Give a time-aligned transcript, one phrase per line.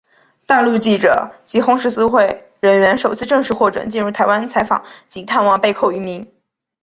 [0.47, 6.33] 大陆记者及红十字会人员首次正式获准进入台湾采访及探望被扣渔民。